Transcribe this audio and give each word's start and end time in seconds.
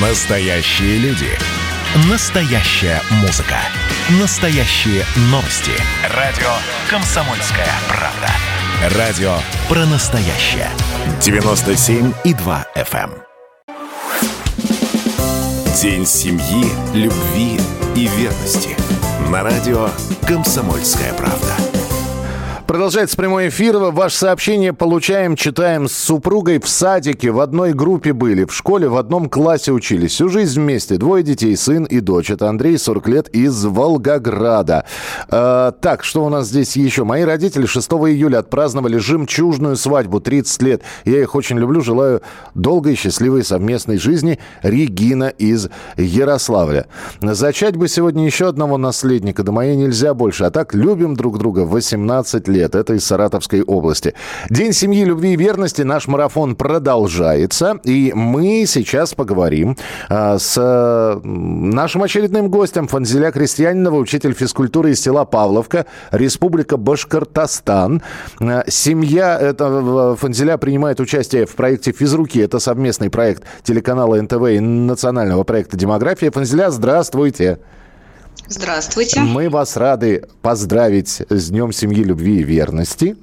Настоящие 0.00 0.98
люди. 0.98 1.28
Настоящая 2.10 3.00
музыка. 3.22 3.58
Настоящие 4.20 5.04
новости. 5.30 5.70
Радио 6.12 6.50
«Комсомольская 6.90 7.68
правда». 7.86 8.98
Радио 8.98 9.36
про 9.68 9.86
настоящее. 9.86 10.68
97,2 11.20 12.66
FM. 12.74 13.12
эм. 13.12 13.22
День 15.80 16.04
семьи, 16.04 16.66
любви 16.92 17.60
и 17.94 18.08
верности. 18.08 18.76
На 19.30 19.44
радио 19.44 19.90
«Комсомольская 20.26 21.12
правда». 21.12 21.73
Продолжается 22.74 23.16
прямой 23.16 23.50
эфир. 23.50 23.76
Ваше 23.76 24.16
сообщение 24.16 24.72
получаем, 24.72 25.36
читаем 25.36 25.86
с 25.86 25.92
супругой 25.92 26.58
в 26.58 26.68
садике. 26.68 27.30
В 27.30 27.38
одной 27.38 27.72
группе 27.72 28.12
были, 28.12 28.44
в 28.46 28.52
школе 28.52 28.88
в 28.88 28.96
одном 28.96 29.28
классе 29.28 29.70
учились. 29.70 30.10
Всю 30.10 30.28
жизнь 30.28 30.60
вместе. 30.60 30.96
Двое 30.96 31.22
детей, 31.22 31.56
сын 31.56 31.84
и 31.84 32.00
дочь. 32.00 32.32
Это 32.32 32.48
Андрей, 32.48 32.76
40 32.76 33.06
лет, 33.06 33.28
из 33.28 33.64
Волгограда. 33.64 34.86
Э, 35.28 35.70
так, 35.80 36.02
что 36.02 36.24
у 36.24 36.28
нас 36.28 36.48
здесь 36.48 36.74
еще? 36.74 37.04
Мои 37.04 37.22
родители 37.22 37.64
6 37.64 37.88
июля 37.92 38.38
отпраздновали 38.38 38.96
жемчужную 38.96 39.76
свадьбу. 39.76 40.18
30 40.18 40.62
лет. 40.62 40.82
Я 41.04 41.22
их 41.22 41.36
очень 41.36 41.60
люблю. 41.60 41.80
Желаю 41.80 42.22
долгой, 42.56 42.96
счастливой 42.96 43.44
совместной 43.44 43.98
жизни. 43.98 44.40
Регина 44.64 45.28
из 45.28 45.68
Ярославля. 45.96 46.88
Зачать 47.22 47.76
бы 47.76 47.86
сегодня 47.86 48.26
еще 48.26 48.48
одного 48.48 48.78
наследника. 48.78 49.44
Да 49.44 49.52
моей 49.52 49.76
нельзя 49.76 50.12
больше. 50.12 50.42
А 50.42 50.50
так 50.50 50.74
любим 50.74 51.14
друг 51.14 51.38
друга 51.38 51.60
18 51.60 52.48
лет. 52.48 52.63
Это 52.72 52.94
из 52.94 53.04
Саратовской 53.04 53.62
области. 53.62 54.14
День 54.48 54.72
семьи, 54.72 55.04
любви 55.04 55.32
и 55.32 55.36
верности. 55.36 55.82
Наш 55.82 56.06
марафон 56.06 56.54
продолжается. 56.54 57.80
И 57.84 58.12
мы 58.14 58.64
сейчас 58.66 59.14
поговорим 59.14 59.76
а, 60.08 60.38
с 60.38 60.54
а, 60.56 61.20
нашим 61.24 62.02
очередным 62.04 62.48
гостем 62.48 62.86
Фанзеля 62.86 63.32
Крестьянинова, 63.32 63.96
учитель 63.96 64.32
физкультуры 64.32 64.92
из 64.92 65.00
села 65.00 65.24
Павловка, 65.24 65.86
Республика 66.12 66.76
Башкортостан. 66.76 68.02
А, 68.40 68.64
семья 68.68 69.38
это, 69.38 70.16
Фанзеля 70.16 70.56
принимает 70.56 71.00
участие 71.00 71.46
в 71.46 71.54
проекте 71.56 71.92
«Физруки». 71.92 72.38
Это 72.38 72.58
совместный 72.58 73.10
проект 73.10 73.42
телеканала 73.64 74.20
НТВ 74.20 74.46
и 74.50 74.60
национального 74.60 75.42
проекта 75.44 75.76
«Демография». 75.76 76.30
Фанзеля, 76.30 76.70
здравствуйте. 76.70 76.94
Здравствуйте. 77.34 77.58
Мы 79.22 79.48
вас 79.48 79.76
рады 79.76 80.28
поздравить 80.42 81.22
с 81.28 81.50
Днем 81.50 81.72
семьи, 81.72 82.02
любви 82.02 82.40
и 82.40 82.42
верности. 82.42 83.16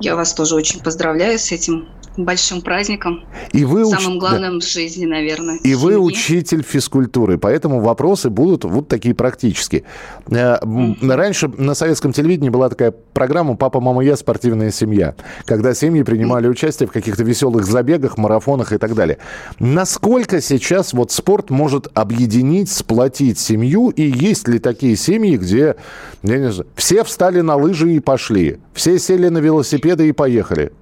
Я 0.00 0.16
вас 0.16 0.32
тоже 0.34 0.54
очень 0.54 0.80
поздравляю 0.80 1.38
с 1.38 1.52
этим 1.52 1.88
большим 2.16 2.60
праздником. 2.62 3.24
И 3.52 3.64
вы 3.64 3.82
уч- 3.82 3.98
Самым 4.00 4.18
главным 4.18 4.60
в 4.60 4.64
жизни, 4.64 5.04
наверное. 5.06 5.58
И 5.62 5.74
вы 5.74 5.98
учитель 5.98 6.62
физкультуры, 6.62 7.38
поэтому 7.38 7.80
вопросы 7.80 8.30
будут 8.30 8.64
вот 8.64 8.88
такие 8.88 9.14
практические. 9.14 9.84
Э, 10.30 10.56
Раньше 11.02 11.48
на 11.48 11.74
советском 11.74 12.12
телевидении 12.12 12.50
была 12.50 12.68
такая 12.68 12.90
программа 12.90 13.56
«Папа, 13.56 13.80
мама, 13.80 14.02
я. 14.04 14.16
Спортивная 14.16 14.70
семья», 14.70 15.14
когда 15.44 15.74
семьи 15.74 16.02
принимали 16.02 16.48
участие 16.48 16.88
в 16.88 16.92
каких-то 16.92 17.22
веселых 17.22 17.64
забегах, 17.66 18.16
марафонах 18.18 18.72
и 18.72 18.78
так 18.78 18.94
далее. 18.94 19.18
Насколько 19.58 20.40
сейчас 20.40 20.92
вот 20.92 21.12
спорт 21.12 21.50
может 21.50 21.88
объединить, 21.94 22.70
сплотить 22.70 23.38
семью, 23.38 23.90
и 23.90 24.02
есть 24.02 24.48
ли 24.48 24.58
такие 24.58 24.96
семьи, 24.96 25.36
где, 25.36 25.76
я 26.22 26.38
не 26.38 26.50
знаю, 26.52 26.68
все 26.76 27.04
встали 27.04 27.40
на 27.40 27.56
лыжи 27.56 27.92
и 27.94 28.00
пошли, 28.00 28.58
все 28.74 28.98
сели 28.98 29.28
на 29.28 29.38
велосипеды 29.38 30.08
и 30.08 30.12
поехали? 30.12 30.72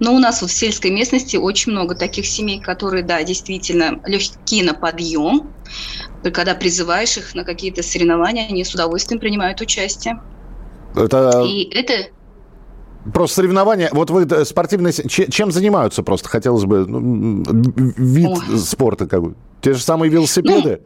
Но 0.00 0.14
у 0.14 0.18
нас 0.18 0.42
вот 0.42 0.50
в 0.50 0.54
сельской 0.54 0.90
местности 0.90 1.36
очень 1.36 1.72
много 1.72 1.94
таких 1.94 2.26
семей, 2.26 2.60
которые, 2.60 3.02
да, 3.02 3.22
действительно 3.22 4.00
легкие 4.04 4.64
на 4.64 4.74
подъем. 4.74 5.50
Когда 6.22 6.54
призываешь 6.54 7.16
их 7.16 7.34
на 7.34 7.44
какие-то 7.44 7.82
соревнования, 7.82 8.46
они 8.48 8.64
с 8.64 8.74
удовольствием 8.74 9.20
принимают 9.20 9.60
участие. 9.60 10.20
Это 10.94 11.42
И 11.44 11.70
это 11.74 12.10
Просто 13.12 13.36
соревнования. 13.36 13.88
Вот 13.92 14.10
вы 14.10 14.26
э, 14.28 14.44
спортивные... 14.44 14.92
Чем 14.92 15.50
занимаются 15.50 16.02
просто? 16.02 16.28
Хотелось 16.28 16.64
бы... 16.64 16.86
ну, 16.86 17.42
вид 17.96 18.28
Ой. 18.28 18.58
спорта 18.58 19.06
какой? 19.06 19.34
Те 19.62 19.74
же 19.74 19.82
самые 19.82 20.10
велосипеды? 20.10 20.80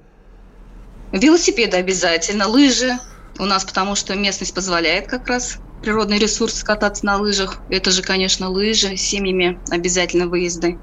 велосипеды 1.12 1.76
обязательно, 1.76 2.46
лыжи. 2.48 2.92
У 3.38 3.44
нас 3.44 3.64
потому 3.64 3.94
что 3.94 4.14
местность 4.14 4.54
позволяет 4.54 5.08
как 5.08 5.26
раз 5.28 5.58
природный 5.82 6.18
ресурс 6.18 6.62
кататься 6.64 7.04
на 7.06 7.18
лыжах. 7.18 7.64
Это 7.68 7.90
же, 7.90 8.02
конечно, 8.02 8.48
лыжи, 8.48 8.96
семьями 8.96 9.60
обязательно 9.70 10.28
выезды, 10.28 10.82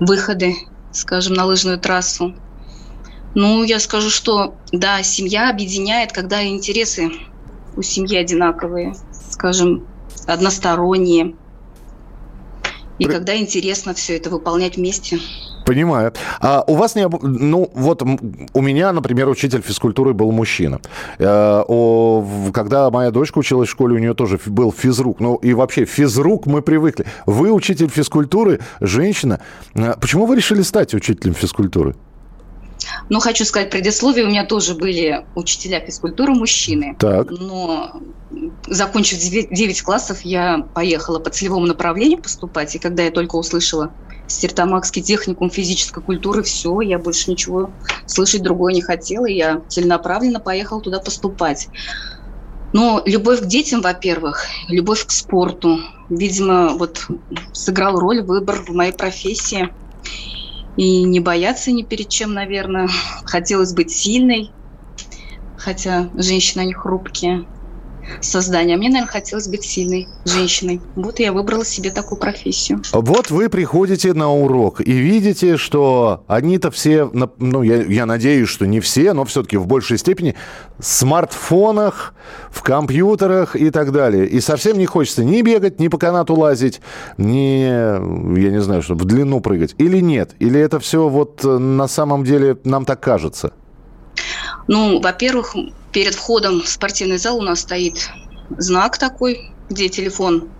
выходы, 0.00 0.54
скажем, 0.90 1.34
на 1.34 1.44
лыжную 1.46 1.78
трассу. 1.80 2.34
Ну, 3.34 3.64
я 3.64 3.80
скажу, 3.80 4.10
что 4.10 4.60
да, 4.72 5.02
семья 5.02 5.50
объединяет, 5.50 6.12
когда 6.12 6.46
интересы 6.46 7.10
у 7.74 7.82
семьи 7.82 8.16
одинаковые, 8.16 8.94
скажем, 9.12 9.88
односторонние. 10.26 11.36
И 12.98 13.04
При- 13.04 13.12
когда 13.12 13.36
интересно 13.36 13.94
все 13.94 14.16
это 14.16 14.30
выполнять 14.30 14.76
вместе. 14.76 15.20
Понимаю. 15.66 16.12
А 16.40 16.62
у 16.66 16.76
вас 16.76 16.94
не... 16.94 17.02
об- 17.02 17.22
Ну, 17.24 17.68
вот 17.74 18.02
у 18.02 18.60
меня, 18.62 18.92
например, 18.92 19.28
учитель 19.28 19.62
физкультуры 19.62 20.14
был 20.14 20.30
мужчина. 20.30 20.80
Э, 21.18 21.62
когда 22.54 22.88
моя 22.90 23.10
дочка 23.10 23.38
училась 23.38 23.68
в 23.68 23.72
школе, 23.72 23.96
у 23.96 23.98
нее 23.98 24.14
тоже 24.14 24.38
был 24.46 24.72
физрук. 24.72 25.18
Ну, 25.18 25.34
и 25.36 25.54
вообще, 25.54 25.84
физрук 25.84 26.46
мы 26.46 26.62
привыкли. 26.62 27.04
Вы 27.26 27.50
учитель 27.50 27.88
физкультуры, 27.88 28.60
женщина. 28.80 29.40
Э, 29.74 29.94
Почему 30.00 30.26
вы 30.26 30.36
решили 30.36 30.62
стать 30.62 30.94
учителем 30.94 31.34
физкультуры? 31.34 31.96
Но 33.08 33.18
хочу 33.18 33.44
сказать 33.44 33.70
предисловие, 33.70 34.24
у 34.24 34.28
меня 34.28 34.44
тоже 34.46 34.74
были 34.74 35.24
учителя 35.34 35.80
физкультуры 35.80 36.32
мужчины. 36.34 36.94
Так. 36.98 37.30
Но 37.30 38.00
закончив 38.68 39.18
9 39.18 39.82
классов, 39.82 40.20
я 40.22 40.64
поехала 40.74 41.18
по 41.18 41.30
целевому 41.30 41.66
направлению 41.66 42.18
поступать. 42.22 42.74
И 42.76 42.78
когда 42.78 43.02
я 43.02 43.10
только 43.10 43.34
услышала 43.36 43.90
Стертамакский 44.26 45.02
техникум 45.02 45.50
физической 45.50 46.02
культуры, 46.02 46.42
все, 46.42 46.80
я 46.80 46.98
больше 46.98 47.30
ничего 47.30 47.76
слышать 48.06 48.42
другое 48.42 48.74
не 48.74 48.82
хотела. 48.82 49.26
Я 49.26 49.60
целенаправленно 49.68 50.40
поехала 50.40 50.80
туда 50.80 51.00
поступать. 51.00 51.68
Но 52.72 53.02
любовь 53.06 53.40
к 53.40 53.46
детям, 53.46 53.80
во-первых, 53.80 54.44
любовь 54.68 55.06
к 55.06 55.10
спорту, 55.10 55.78
видимо, 56.08 56.76
вот 56.76 57.06
сыграл 57.52 57.98
роль 57.98 58.22
выбор 58.22 58.64
в 58.66 58.74
моей 58.74 58.92
профессии. 58.92 59.72
И 60.76 61.04
не 61.04 61.20
бояться 61.20 61.72
ни 61.72 61.82
перед 61.82 62.08
чем, 62.08 62.34
наверное. 62.34 62.88
Хотелось 63.24 63.72
быть 63.72 63.92
сильной, 63.92 64.54
хотя 65.54 66.10
женщины, 66.14 66.62
они 66.62 66.74
хрупкие 66.74 67.46
создания. 68.20 68.76
Мне, 68.76 68.88
наверное, 68.88 69.10
хотелось 69.10 69.48
быть 69.48 69.64
сильной 69.64 70.08
женщиной. 70.24 70.80
Вот 70.94 71.18
я 71.18 71.32
выбрала 71.32 71.64
себе 71.64 71.90
такую 71.90 72.18
профессию. 72.18 72.82
Вот 72.92 73.30
вы 73.30 73.48
приходите 73.48 74.12
на 74.14 74.32
урок 74.32 74.80
и 74.80 74.92
видите, 74.92 75.56
что 75.56 76.24
они-то 76.26 76.70
все, 76.70 77.10
ну, 77.38 77.62
я, 77.62 77.82
я 77.82 78.06
надеюсь, 78.06 78.48
что 78.48 78.66
не 78.66 78.80
все, 78.80 79.12
но 79.12 79.24
все-таки 79.24 79.56
в 79.56 79.66
большей 79.66 79.98
степени, 79.98 80.34
в 80.78 80.84
смартфонах, 80.84 82.14
в 82.50 82.62
компьютерах 82.62 83.56
и 83.56 83.70
так 83.70 83.92
далее. 83.92 84.26
И 84.26 84.40
совсем 84.40 84.78
не 84.78 84.86
хочется 84.86 85.24
ни 85.24 85.42
бегать, 85.42 85.80
ни 85.80 85.88
по 85.88 85.98
канату 85.98 86.34
лазить, 86.34 86.80
ни, 87.18 87.64
я 87.64 88.50
не 88.50 88.60
знаю, 88.60 88.82
что, 88.82 88.94
в 88.94 89.04
длину 89.04 89.40
прыгать. 89.40 89.74
Или 89.78 90.00
нет? 90.00 90.34
Или 90.38 90.60
это 90.60 90.80
все 90.80 91.08
вот 91.08 91.44
э, 91.44 91.58
на 91.58 91.88
самом 91.88 92.24
деле 92.24 92.56
нам 92.64 92.84
так 92.84 93.00
кажется? 93.00 93.52
Ну, 94.68 95.00
во-первых, 95.00 95.54
перед 95.96 96.14
входом 96.14 96.60
в 96.60 96.68
спортивный 96.68 97.16
зал 97.16 97.38
у 97.38 97.42
нас 97.42 97.60
стоит 97.60 98.10
знак 98.58 98.98
такой, 98.98 99.50
где 99.70 99.88
телефон 99.88 100.50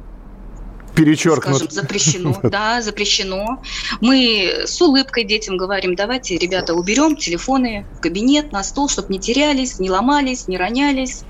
Перечеркнут. 0.95 1.57
скажем, 1.57 1.71
запрещено. 1.71 2.41
Да, 2.43 2.81
запрещено. 2.81 3.63
Мы 4.01 4.63
с 4.65 4.81
улыбкой 4.81 5.25
детям 5.25 5.59
говорим, 5.59 5.95
давайте, 5.95 6.39
ребята, 6.39 6.73
уберем 6.73 7.17
телефоны 7.17 7.85
в 7.99 8.01
кабинет, 8.01 8.51
на 8.51 8.65
стол, 8.65 8.89
чтобы 8.89 9.13
не 9.13 9.19
терялись, 9.19 9.79
не 9.79 9.91
ломались, 9.91 10.49
не 10.49 10.57
ронялись. 10.57 11.25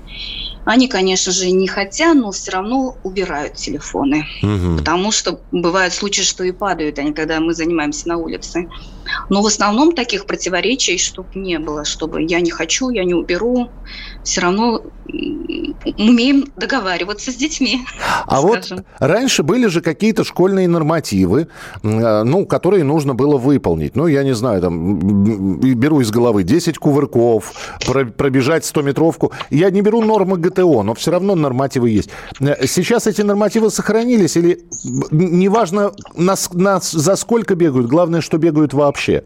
Они, 0.69 0.89
конечно 0.89 1.31
же, 1.31 1.49
не 1.49 1.65
хотят, 1.65 2.17
но 2.17 2.31
все 2.31 2.51
равно 2.51 2.99
убирают 3.01 3.53
телефоны. 3.53 4.25
Мгм. 4.41 4.77
Потому 4.77 5.13
что 5.13 5.43
бывают 5.49 5.93
случаи, 5.93 6.23
что 6.23 6.43
и 6.43 6.51
падают 6.51 6.99
они, 6.99 7.13
когда 7.13 7.39
мы 7.39 7.53
занимаемся 7.53 8.09
на 8.09 8.17
улице. 8.17 8.67
Но 9.29 9.41
в 9.41 9.47
основном 9.47 9.93
таких 9.93 10.25
противоречий, 10.25 10.97
чтобы 10.97 11.29
не 11.35 11.59
было, 11.59 11.85
чтобы 11.85 12.23
я 12.23 12.41
не 12.41 12.51
хочу, 12.51 12.89
я 12.89 13.05
не 13.05 13.13
уберу. 13.13 13.75
Все 14.27 14.41
равно 14.41 14.81
умеем 15.97 16.47
договариваться 16.57 17.31
с 17.31 17.35
детьми. 17.35 17.85
А 18.25 18.41
вот 18.41 18.65
скажем. 18.65 18.85
раньше 18.99 19.41
были 19.41 19.67
же 19.67 19.79
какие-то 19.79 20.25
школьные 20.25 20.67
нормативы, 20.67 21.47
э, 21.81 22.23
ну, 22.23 22.45
которые 22.45 22.83
нужно 22.83 23.15
было 23.15 23.37
выполнить. 23.37 23.95
Ну, 23.95 24.07
я 24.07 24.23
не 24.25 24.35
знаю, 24.35 24.61
там, 24.61 24.99
беру 25.79 26.01
из 26.01 26.11
головы 26.11 26.43
10 26.43 26.77
кувырков, 26.77 27.53
про- 27.85 28.03
пробежать 28.05 28.65
100-метровку. 28.65 29.31
Я 29.49 29.69
не 29.69 29.79
беру 29.81 30.01
нормы 30.01 30.37
ГТО, 30.37 30.83
но 30.83 30.93
все 30.93 31.11
равно 31.11 31.35
нормативы 31.35 31.89
есть. 31.89 32.09
Э, 32.41 32.67
Сейчас 32.67 33.07
эти 33.07 33.21
нормативы 33.21 33.69
сохранились 33.69 34.35
или 34.35 34.59
неважно, 35.11 35.93
нас, 36.17 36.49
нас 36.51 36.91
за 36.91 37.15
сколько 37.15 37.55
бегают, 37.55 37.87
главное, 37.87 38.19
что 38.19 38.37
бегают 38.37 38.73
вообще? 38.73 39.23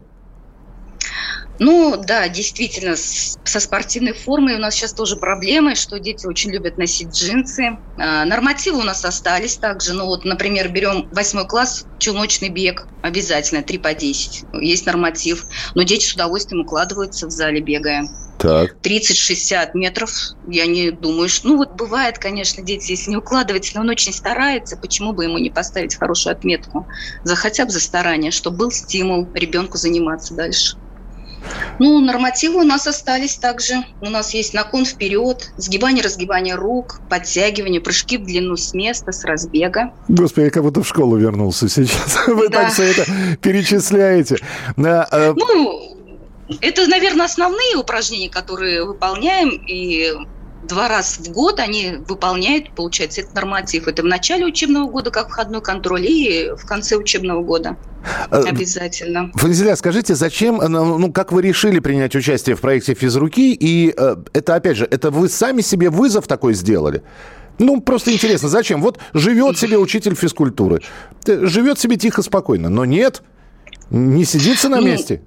Ну, 1.62 1.96
да, 1.96 2.28
действительно, 2.28 2.96
с, 2.96 3.36
со 3.44 3.60
спортивной 3.60 4.14
формой 4.14 4.56
у 4.56 4.58
нас 4.58 4.74
сейчас 4.74 4.94
тоже 4.94 5.14
проблемы, 5.14 5.76
что 5.76 6.00
дети 6.00 6.26
очень 6.26 6.50
любят 6.50 6.76
носить 6.76 7.16
джинсы. 7.16 7.78
А, 7.96 8.24
нормативы 8.24 8.80
у 8.80 8.82
нас 8.82 9.04
остались 9.04 9.58
также. 9.58 9.92
Ну, 9.92 10.06
вот, 10.06 10.24
например, 10.24 10.70
берем 10.70 11.08
восьмой 11.12 11.46
класс, 11.46 11.84
челночный 11.98 12.48
бег, 12.48 12.88
обязательно, 13.00 13.62
3 13.62 13.78
по 13.78 13.94
10. 13.94 14.46
Есть 14.60 14.86
норматив. 14.86 15.46
Но 15.76 15.84
дети 15.84 16.04
с 16.04 16.14
удовольствием 16.14 16.62
укладываются 16.62 17.28
в 17.28 17.30
зале, 17.30 17.60
бегая. 17.60 18.08
Так. 18.40 18.74
30-60 18.82 19.70
метров, 19.74 20.10
я 20.48 20.66
не 20.66 20.90
думаю, 20.90 21.28
что... 21.28 21.46
Ну, 21.46 21.58
вот 21.58 21.76
бывает, 21.76 22.18
конечно, 22.18 22.60
дети, 22.64 22.90
если 22.90 23.10
не 23.10 23.18
укладывается, 23.18 23.76
но 23.76 23.82
он 23.82 23.90
очень 23.90 24.12
старается, 24.12 24.76
почему 24.76 25.12
бы 25.12 25.22
ему 25.22 25.38
не 25.38 25.50
поставить 25.50 25.94
хорошую 25.94 26.32
отметку? 26.32 26.88
За 27.22 27.36
хотя 27.36 27.66
бы 27.66 27.70
за 27.70 27.78
старание, 27.78 28.32
чтобы 28.32 28.56
был 28.56 28.72
стимул 28.72 29.30
ребенку 29.32 29.78
заниматься 29.78 30.34
дальше. 30.34 30.76
Ну, 31.78 32.00
нормативы 32.00 32.60
у 32.60 32.64
нас 32.64 32.86
остались 32.86 33.36
также. 33.36 33.84
У 34.00 34.08
нас 34.08 34.34
есть 34.34 34.54
наклон 34.54 34.84
вперед, 34.84 35.52
сгибание, 35.56 36.02
разгибание 36.02 36.54
рук, 36.54 37.00
подтягивание, 37.08 37.80
прыжки 37.80 38.18
в 38.18 38.24
длину 38.24 38.56
с 38.56 38.74
места, 38.74 39.12
с 39.12 39.24
разбега. 39.24 39.92
Господи, 40.08 40.46
я 40.46 40.50
как 40.50 40.62
будто 40.62 40.82
в 40.82 40.88
школу 40.88 41.16
вернулся 41.16 41.68
сейчас. 41.68 42.18
Вы 42.26 42.48
да. 42.48 42.62
так 42.62 42.72
все 42.72 42.84
это 42.84 43.04
перечисляете. 43.40 44.38
Э, 44.76 45.34
ну, 45.36 45.98
это, 46.60 46.86
наверное, 46.86 47.26
основные 47.26 47.76
упражнения, 47.76 48.30
которые 48.30 48.84
выполняем, 48.84 49.50
и 49.66 50.12
два 50.62 50.88
раза 50.88 51.22
в 51.22 51.28
год 51.28 51.60
они 51.60 51.98
выполняют, 52.08 52.70
получается, 52.74 53.20
этот 53.20 53.34
норматив. 53.34 53.88
Это 53.88 54.02
в 54.02 54.06
начале 54.06 54.46
учебного 54.46 54.88
года, 54.88 55.10
как 55.10 55.28
входной 55.28 55.60
контроль, 55.60 56.06
и 56.06 56.50
в 56.56 56.66
конце 56.66 56.96
учебного 56.96 57.42
года. 57.42 57.76
Э, 58.30 58.42
Обязательно. 58.42 59.30
Фанзеля, 59.34 59.76
скажите, 59.76 60.14
зачем, 60.14 60.60
э, 60.60 60.68
ну, 60.68 60.98
ну, 60.98 61.12
как 61.12 61.32
вы 61.32 61.42
решили 61.42 61.78
принять 61.78 62.14
участие 62.14 62.56
в 62.56 62.60
проекте 62.60 62.94
физруки? 62.94 63.52
И 63.52 63.94
э, 63.96 64.16
это, 64.32 64.54
опять 64.54 64.76
же, 64.76 64.86
это 64.90 65.10
вы 65.10 65.28
сами 65.28 65.60
себе 65.60 65.90
вызов 65.90 66.26
такой 66.26 66.54
сделали? 66.54 67.02
Ну, 67.58 67.80
просто 67.80 68.12
интересно, 68.12 68.48
зачем? 68.48 68.80
Вот 68.80 68.98
живет 69.12 69.58
себе 69.58 69.76
учитель 69.76 70.14
физкультуры, 70.14 70.80
живет 71.26 71.78
себе 71.78 71.96
тихо, 71.96 72.22
спокойно, 72.22 72.68
но 72.70 72.84
нет, 72.84 73.22
не 73.90 74.24
сидится 74.24 74.68
на 74.68 74.80
ну, 74.80 74.86
месте 74.86 75.22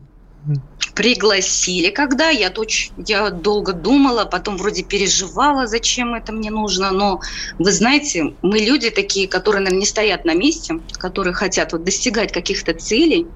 пригласили. 0.95 1.89
Когда 1.89 2.29
я, 2.29 2.49
дочь, 2.49 2.91
я 2.95 3.29
долго 3.29 3.73
думала, 3.73 4.23
потом 4.23 4.57
вроде 4.57 4.81
переживала, 4.81 5.67
зачем 5.67 6.15
это 6.15 6.31
мне 6.31 6.49
нужно. 6.49 6.91
Но 6.91 7.19
вы 7.59 7.71
знаете, 7.71 8.35
мы 8.41 8.59
люди 8.59 8.89
такие, 8.89 9.27
которые, 9.27 9.61
наверное, 9.61 9.81
не 9.81 9.85
стоят 9.85 10.25
на 10.25 10.33
месте, 10.33 10.75
которые 10.93 11.33
хотят 11.33 11.73
вот 11.73 11.83
достигать 11.83 12.31
каких-то 12.31 12.73
целей, 12.73 13.27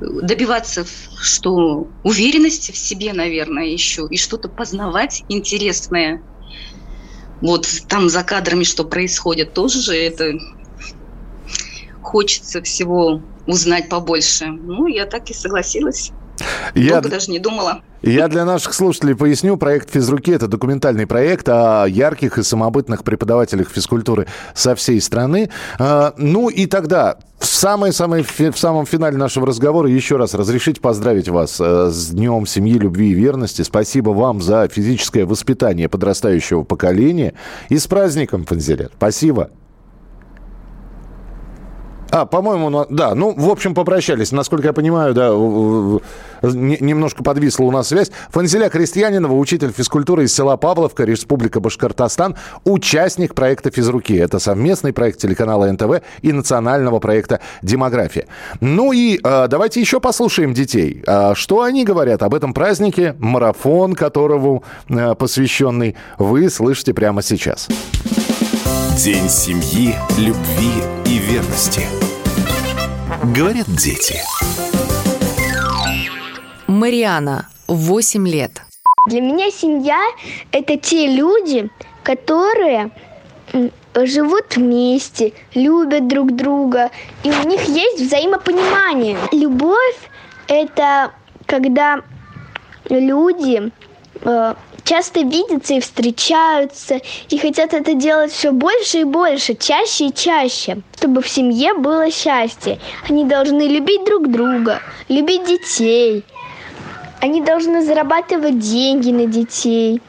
добиваться 0.00 0.86
что 1.20 1.88
уверенности 2.04 2.70
в 2.70 2.76
себе, 2.76 3.12
наверное, 3.12 3.66
еще, 3.66 4.06
и 4.08 4.16
что-то 4.16 4.48
познавать 4.48 5.24
интересное. 5.28 6.22
Вот 7.40 7.66
там 7.88 8.08
за 8.08 8.22
кадрами 8.22 8.62
что 8.62 8.84
происходит, 8.84 9.52
тоже 9.52 9.80
же 9.82 9.96
это 9.96 10.32
хочется 12.02 12.62
всего 12.62 13.20
узнать 13.46 13.88
побольше. 13.88 14.46
Ну, 14.46 14.86
я 14.86 15.06
так 15.06 15.28
и 15.30 15.34
согласилась. 15.34 16.12
Я 16.74 16.94
Долго 16.94 17.08
даже 17.08 17.30
не 17.30 17.38
думала. 17.38 17.82
Я 18.02 18.28
для 18.28 18.44
наших 18.44 18.74
слушателей 18.74 19.14
поясню. 19.14 19.56
Проект 19.56 19.90
«Физруки»— 19.90 20.30
это 20.32 20.46
документальный 20.46 21.06
проект 21.06 21.48
о 21.48 21.86
ярких 21.86 22.36
и 22.36 22.42
самобытных 22.42 23.02
преподавателях 23.02 23.70
физкультуры 23.70 24.26
со 24.54 24.74
всей 24.74 25.00
страны. 25.00 25.50
А, 25.78 26.12
ну 26.18 26.50
и 26.50 26.66
тогда, 26.66 27.16
в, 27.38 27.46
самой, 27.46 27.92
в 27.92 28.58
самом 28.58 28.84
финале 28.84 29.16
нашего 29.16 29.46
разговора 29.46 29.88
еще 29.88 30.16
раз 30.16 30.34
разрешите 30.34 30.80
поздравить 30.80 31.28
вас 31.28 31.58
э, 31.60 31.88
с 31.90 32.10
Днем 32.10 32.46
семьи, 32.46 32.74
любви 32.74 33.12
и 33.12 33.14
верности. 33.14 33.62
Спасибо 33.62 34.10
вам 34.10 34.42
за 34.42 34.68
физическое 34.68 35.24
воспитание 35.24 35.88
подрастающего 35.88 36.62
поколения. 36.62 37.32
И 37.70 37.78
с 37.78 37.86
праздником, 37.86 38.44
Фанзеля. 38.44 38.90
Спасибо. 38.96 39.50
А, 42.14 42.26
по-моему, 42.26 42.86
да. 42.90 43.16
Ну, 43.16 43.34
в 43.36 43.50
общем, 43.50 43.74
попрощались. 43.74 44.30
Насколько 44.30 44.68
я 44.68 44.72
понимаю, 44.72 45.14
да, 45.14 45.30
немножко 46.48 47.24
подвисла 47.24 47.64
у 47.64 47.72
нас 47.72 47.88
связь. 47.88 48.12
Фанзеля 48.30 48.68
Крестьянинова, 48.68 49.32
учитель 49.32 49.72
физкультуры 49.72 50.22
из 50.22 50.32
села 50.32 50.56
Павловка, 50.56 51.02
Республика 51.02 51.58
Башкортостан, 51.58 52.36
участник 52.62 53.34
проекта 53.34 53.72
«Физруки». 53.72 54.12
Это 54.12 54.38
совместный 54.38 54.92
проект 54.92 55.18
телеканала 55.18 55.66
НТВ 55.72 56.02
и 56.22 56.32
национального 56.32 57.00
проекта 57.00 57.40
«Демография». 57.62 58.28
Ну 58.60 58.92
и 58.92 59.18
э, 59.20 59.48
давайте 59.48 59.80
еще 59.80 59.98
послушаем 59.98 60.54
детей. 60.54 61.02
Э, 61.08 61.32
что 61.34 61.62
они 61.62 61.82
говорят 61.82 62.22
об 62.22 62.34
этом 62.34 62.54
празднике, 62.54 63.16
марафон 63.18 63.94
которому 63.94 64.62
э, 64.88 65.16
посвященный, 65.16 65.96
вы 66.18 66.48
слышите 66.48 66.94
прямо 66.94 67.22
сейчас. 67.22 67.66
День 68.96 69.28
семьи, 69.28 69.92
любви 70.16 70.70
и 71.04 71.18
верности. 71.18 71.82
Говорят 73.36 73.66
дети. 73.66 74.20
Мариана, 76.68 77.48
8 77.66 78.28
лет. 78.28 78.62
Для 79.08 79.20
меня 79.20 79.50
семья– 79.50 79.98
это 80.52 80.76
те 80.76 81.08
люди, 81.08 81.68
которые 82.04 82.92
живут 83.96 84.54
вместе, 84.54 85.32
любят 85.54 86.06
друг 86.06 86.36
друга, 86.36 86.92
и 87.24 87.32
у 87.32 87.48
них 87.48 87.64
есть 87.64 88.00
взаимопонимание. 88.00 89.18
Любовь– 89.32 90.08
это 90.46 91.10
когда 91.46 92.00
люди 92.88 93.72
часто 94.84 95.20
видятся 95.20 95.74
и 95.74 95.80
встречаются, 95.80 97.00
и 97.28 97.38
хотят 97.38 97.74
это 97.74 97.94
делать 97.94 98.32
все 98.32 98.52
больше 98.52 99.00
и 99.00 99.04
больше, 99.04 99.54
чаще 99.54 100.06
и 100.06 100.14
чаще, 100.14 100.82
чтобы 100.96 101.22
в 101.22 101.28
семье 101.28 101.74
было 101.74 102.10
счастье. 102.10 102.78
Они 103.08 103.24
должны 103.24 103.62
любить 103.62 104.04
друг 104.04 104.30
друга, 104.30 104.80
любить 105.08 105.46
детей. 105.46 106.24
Они 107.20 107.40
должны 107.40 107.82
зарабатывать 107.82 108.58
деньги 108.58 109.10
на 109.10 109.26
детей. 109.26 110.02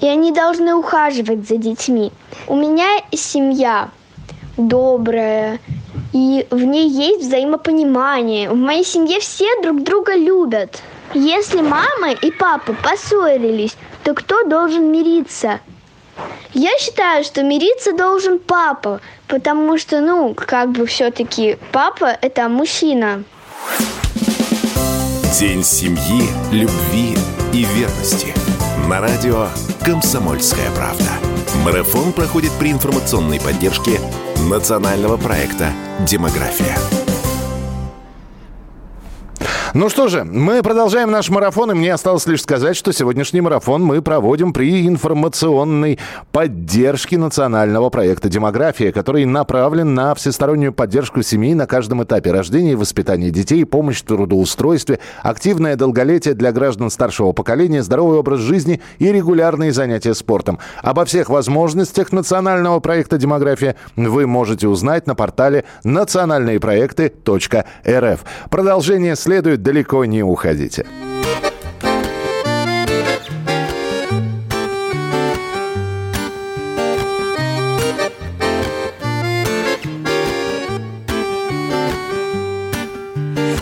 И 0.00 0.06
они 0.06 0.32
должны 0.32 0.74
ухаживать 0.74 1.48
за 1.48 1.56
детьми. 1.56 2.12
У 2.48 2.56
меня 2.56 2.86
семья 3.12 3.90
добрая, 4.58 5.58
и 6.12 6.46
в 6.50 6.62
ней 6.64 6.88
есть 6.88 7.22
взаимопонимание. 7.22 8.50
В 8.50 8.56
моей 8.56 8.84
семье 8.84 9.20
все 9.20 9.46
друг 9.62 9.82
друга 9.82 10.14
любят. 10.14 10.82
Если 11.14 11.60
мама 11.60 12.12
и 12.12 12.30
папа 12.30 12.74
поссорились, 12.74 13.76
то 14.04 14.14
кто 14.14 14.44
должен 14.44 14.90
мириться? 14.92 15.60
Я 16.52 16.76
считаю, 16.78 17.24
что 17.24 17.42
мириться 17.42 17.92
должен 17.92 18.38
папа, 18.38 19.00
потому 19.28 19.78
что, 19.78 20.00
ну, 20.00 20.34
как 20.34 20.70
бы 20.70 20.86
все-таки 20.86 21.58
папа– 21.72 22.16
это 22.22 22.48
мужчина. 22.48 23.24
День 25.38 25.62
семьи, 25.62 26.28
любви 26.50 27.16
и 27.52 27.64
верности. 27.64 28.32
На 28.88 29.00
радио 29.00 29.48
«Комсомольская 29.84 30.70
правда». 30.74 31.10
Марафон 31.64 32.12
проходит 32.12 32.52
при 32.58 32.70
информационной 32.70 33.40
поддержке 33.40 34.00
национального 34.48 35.16
проекта 35.16 35.72
«Демография». 36.00 36.76
Ну 39.76 39.88
что 39.90 40.08
же, 40.08 40.24
мы 40.24 40.62
продолжаем 40.62 41.10
наш 41.10 41.28
марафон, 41.28 41.70
и 41.70 41.74
мне 41.74 41.92
осталось 41.92 42.26
лишь 42.26 42.40
сказать, 42.40 42.78
что 42.78 42.92
сегодняшний 42.92 43.42
марафон 43.42 43.84
мы 43.84 44.00
проводим 44.00 44.54
при 44.54 44.88
информационной 44.88 45.98
поддержке 46.32 47.18
национального 47.18 47.90
проекта 47.90 48.30
«Демография», 48.30 48.90
который 48.90 49.26
направлен 49.26 49.92
на 49.92 50.14
всестороннюю 50.14 50.72
поддержку 50.72 51.20
семей 51.20 51.52
на 51.52 51.66
каждом 51.66 52.02
этапе 52.02 52.32
рождения 52.32 52.72
и 52.72 52.74
воспитания 52.74 53.30
детей, 53.30 53.66
помощь 53.66 54.00
в 54.00 54.06
трудоустройстве, 54.06 54.98
активное 55.22 55.76
долголетие 55.76 56.32
для 56.32 56.52
граждан 56.52 56.88
старшего 56.88 57.32
поколения, 57.32 57.82
здоровый 57.82 58.16
образ 58.16 58.40
жизни 58.40 58.80
и 58.98 59.12
регулярные 59.12 59.72
занятия 59.72 60.14
спортом. 60.14 60.58
Обо 60.80 61.04
всех 61.04 61.28
возможностях 61.28 62.12
национального 62.12 62.80
проекта 62.80 63.18
«Демография» 63.18 63.76
вы 63.94 64.26
можете 64.26 64.68
узнать 64.68 65.06
на 65.06 65.14
портале 65.14 65.66
национальныепроекты.рф. 65.84 68.24
Продолжение 68.48 69.16
следует 69.16 69.65
далеко 69.66 70.04
не 70.04 70.22
уходите. 70.22 70.86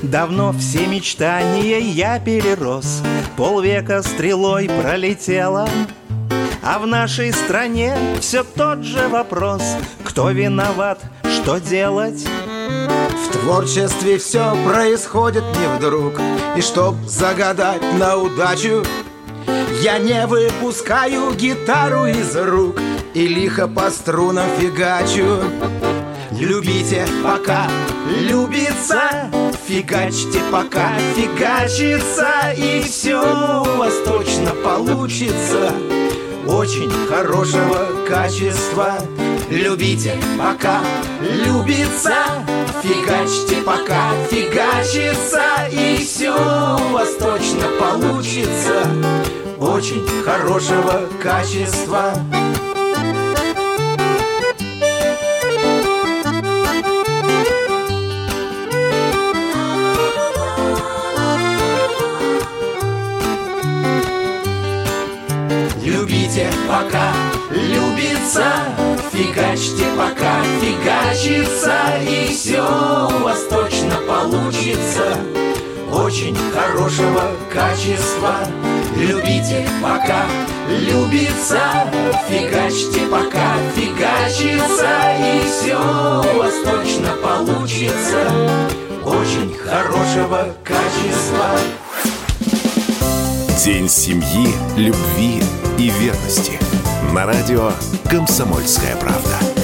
Давно 0.03 0.53
все 0.53 0.87
мечтания 0.87 1.79
я 1.79 2.21
перерос, 2.21 3.03
Полвека 3.39 4.03
стрелой 4.03 4.69
пролетела, 4.69 5.67
А 6.63 6.79
в 6.79 6.87
нашей 6.87 7.33
стране 7.33 7.97
все 8.21 8.45
тот 8.45 8.85
же 8.85 9.09
вопрос, 9.09 9.63
Кто 10.05 10.31
виноват, 10.31 11.01
что 11.25 11.59
делать? 11.59 12.29
В 13.25 13.29
творчестве 13.33 14.19
все 14.19 14.55
происходит 14.65 15.45
не 15.59 15.77
вдруг. 15.77 16.15
И 16.57 16.61
чтоб 16.61 16.95
загадать 17.07 17.83
на 17.99 18.17
удачу 18.17 18.85
Я 19.81 19.99
не 19.99 20.27
выпускаю 20.27 21.33
гитару 21.35 22.07
из 22.07 22.37
рук 22.37 22.79
И 23.13 23.27
лихо 23.27 23.67
по 23.67 23.91
струнам 23.91 24.47
фигачу. 24.59 25.41
Любите, 26.31 27.07
пока 27.23 27.67
любится 28.21 29.01
Фигачьте, 29.67 30.41
пока 30.53 30.91
фигачится 31.17 32.53
И 32.57 32.83
все 32.83 33.19
у 33.19 33.79
вас 33.79 33.95
точно 34.05 34.51
получится. 34.63 35.73
Очень 36.47 36.91
хорошего 37.09 37.89
качества 38.07 38.99
Любите, 39.51 40.15
пока 40.39 40.81
любится. 41.21 42.15
Фигачьте, 42.83 43.63
пока 43.63 44.13
фигачится 44.31 45.43
И 45.71 45.97
все 46.05 46.33
у 46.33 46.93
вас 46.93 47.15
точно 47.17 47.69
получится. 47.79 48.87
Очень 49.59 50.07
хорошего 50.25 51.09
качества. 51.23 52.15
Любите, 65.83 66.51
пока 66.67 67.13
любится 67.51 68.94
Фигачьте, 69.15 69.85
пока 69.97 70.43
фигачится 70.61 71.79
И 72.03 72.35
все 72.35 72.63
у 72.63 73.23
вас 73.23 73.45
точно 73.45 73.95
получится. 74.09 75.17
Очень 75.93 76.37
хорошего 76.53 77.23
качества. 77.49 78.39
Любите, 78.97 79.69
пока 79.81 80.25
любится. 80.69 81.61
Фигачьте, 82.29 83.07
пока 83.07 83.55
фигачится 83.77 84.91
И 85.21 85.47
все 85.47 85.79
у 85.79 86.39
вас 86.39 86.55
точно 86.65 87.11
получится. 87.23 88.29
Очень 89.05 89.55
хорошего 89.55 90.53
качества 90.65 91.51
День 93.63 93.89
семьи, 93.89 94.49
любви 94.77 95.41
и 95.79 95.89
верности. 95.89 96.59
На 97.15 97.25
радио 97.25 97.71
«Комсомольская 98.11 98.97
правда». 98.97 99.64